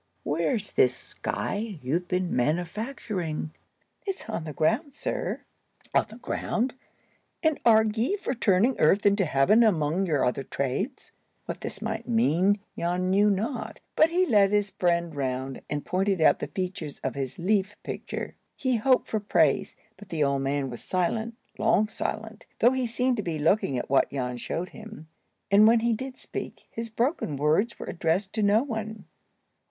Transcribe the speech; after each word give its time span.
"Where's 0.23 0.71
this 0.71 0.95
sky 0.95 1.77
you've 1.83 2.07
been 2.07 2.35
manufacturing?" 2.35 3.51
"It's 4.03 4.27
on 4.27 4.45
the 4.45 4.51
ground, 4.53 4.95
sir." 4.95 5.41
"On 5.93 6.07
the 6.09 6.15
ground! 6.15 6.73
And 7.43 7.59
are 7.67 7.83
ye 7.85 8.17
for 8.17 8.33
turning 8.33 8.79
earth 8.79 9.05
into 9.05 9.25
heaven 9.25 9.61
among 9.61 10.07
your 10.07 10.25
other 10.25 10.41
trades?" 10.41 11.11
What 11.45 11.61
this 11.61 11.83
might 11.83 12.07
mean 12.07 12.57
Jan 12.75 13.11
knew 13.11 13.29
not; 13.29 13.79
but 13.95 14.09
he 14.09 14.25
led 14.25 14.49
his 14.49 14.71
friend 14.71 15.13
round, 15.13 15.61
and 15.69 15.85
pointed 15.85 16.19
out 16.19 16.39
the 16.39 16.47
features 16.47 16.97
of 17.03 17.13
his 17.13 17.37
leaf 17.37 17.75
picture. 17.83 18.33
He 18.55 18.77
hoped 18.77 19.07
for 19.07 19.19
praise, 19.19 19.75
but 19.97 20.09
the 20.09 20.23
old 20.23 20.41
man 20.41 20.71
was 20.71 20.83
silent,—long 20.83 21.89
silent, 21.89 22.47
though 22.57 22.71
he 22.71 22.87
seemed 22.87 23.17
to 23.17 23.21
be 23.21 23.37
looking 23.37 23.77
at 23.77 23.87
what 23.87 24.09
Jan 24.09 24.37
showed 24.37 24.69
him. 24.69 25.09
And 25.51 25.67
when 25.67 25.81
he 25.81 25.93
did 25.93 26.17
speak, 26.17 26.65
his 26.71 26.89
broken 26.89 27.35
words 27.37 27.77
were 27.77 27.85
addressed 27.85 28.33
to 28.33 28.41
no 28.41 28.63
one. 28.63 29.05